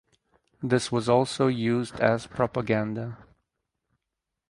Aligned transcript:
This 0.63 0.91
was 0.91 1.07
also 1.07 1.45
used 1.45 1.99
as 1.99 2.25
propaganda. 2.25 3.19